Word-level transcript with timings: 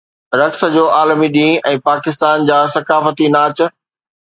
رقص 0.39 0.63
جو 0.75 0.85
عالمي 0.99 1.29
ڏينهن 1.35 1.67
۽ 1.73 1.83
پاڪستان 1.91 2.49
جا 2.51 2.59
ثقافتي 2.79 3.31
ناچ 3.39 3.65